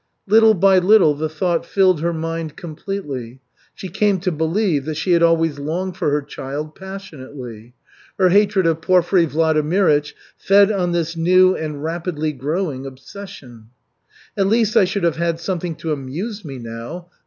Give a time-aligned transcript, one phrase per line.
[0.25, 3.39] Little by little the thought filled her mind completely.
[3.75, 7.75] She came to believe that she had always longed for her child passionately.
[8.17, 13.67] Her hatred of Porfiry Vladimirych fed on this new and rapidly growing obsession.
[14.35, 17.07] "At least, I should have had something to amuse me now.